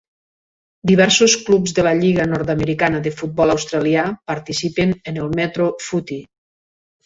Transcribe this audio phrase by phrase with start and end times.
[0.91, 6.23] Diversos clubs de la Lliga Nord-americana de Futbol Australià participen en el Metro Footy.